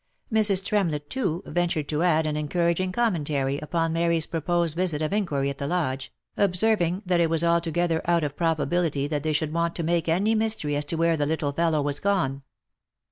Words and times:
Mrs. 0.33 0.65
Tremlett, 0.65 1.11
too, 1.11 1.43
ventured 1.45 1.87
to 1.89 2.01
add 2.01 2.25
an 2.25 2.35
encouraging 2.35 2.91
commentary 2.91 3.59
upon 3.59 3.93
Mary's 3.93 4.25
promised 4.25 4.75
visit 4.75 4.99
of 4.99 5.13
inquiry 5.13 5.47
at 5.51 5.59
the 5.59 5.67
Lodge, 5.67 6.11
ob 6.39 6.55
serving, 6.55 7.03
that 7.05 7.19
it 7.19 7.29
was 7.29 7.43
altogether 7.43 8.01
out 8.05 8.23
of 8.23 8.35
probability 8.35 9.05
that 9.05 9.21
they 9.21 9.31
should 9.33 9.53
want 9.53 9.75
to 9.75 9.83
make 9.83 10.09
any 10.09 10.33
mystery 10.33 10.75
as 10.75 10.85
to 10.85 10.95
where 10.95 11.15
the 11.17 11.27
little 11.27 11.51
fellow 11.51 11.83
was 11.83 11.99
gone. 11.99 12.41